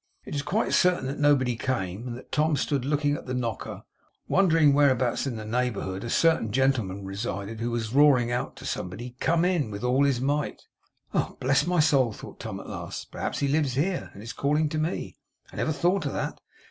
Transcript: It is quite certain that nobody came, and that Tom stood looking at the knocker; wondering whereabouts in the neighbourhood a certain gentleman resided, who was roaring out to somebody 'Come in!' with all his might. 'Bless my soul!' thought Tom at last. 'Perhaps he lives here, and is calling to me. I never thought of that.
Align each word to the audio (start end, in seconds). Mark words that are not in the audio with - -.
It 0.25 0.33
is 0.33 0.41
quite 0.41 0.73
certain 0.73 1.05
that 1.05 1.19
nobody 1.19 1.55
came, 1.55 2.07
and 2.07 2.17
that 2.17 2.31
Tom 2.31 2.57
stood 2.57 2.85
looking 2.85 3.13
at 3.13 3.27
the 3.27 3.35
knocker; 3.35 3.83
wondering 4.27 4.73
whereabouts 4.73 5.27
in 5.27 5.35
the 5.35 5.45
neighbourhood 5.45 6.03
a 6.03 6.09
certain 6.09 6.51
gentleman 6.51 7.05
resided, 7.05 7.59
who 7.59 7.69
was 7.69 7.93
roaring 7.93 8.31
out 8.31 8.55
to 8.55 8.65
somebody 8.65 9.15
'Come 9.19 9.45
in!' 9.45 9.69
with 9.69 9.83
all 9.83 10.03
his 10.03 10.19
might. 10.19 10.63
'Bless 11.39 11.67
my 11.67 11.79
soul!' 11.79 12.13
thought 12.13 12.39
Tom 12.39 12.59
at 12.59 12.67
last. 12.67 13.11
'Perhaps 13.11 13.41
he 13.41 13.47
lives 13.47 13.73
here, 13.75 14.09
and 14.15 14.23
is 14.23 14.33
calling 14.33 14.69
to 14.69 14.79
me. 14.79 15.17
I 15.53 15.57
never 15.57 15.71
thought 15.71 16.07
of 16.07 16.13
that. 16.13 16.41